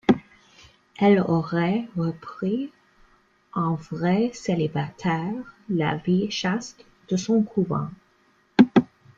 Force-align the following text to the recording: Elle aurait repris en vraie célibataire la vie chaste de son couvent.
Elle 0.99 1.19
aurait 1.19 1.87
repris 1.95 2.71
en 3.53 3.75
vraie 3.75 4.31
célibataire 4.33 5.31
la 5.69 5.97
vie 5.97 6.31
chaste 6.31 6.83
de 7.09 7.17
son 7.17 7.43
couvent. 7.43 7.91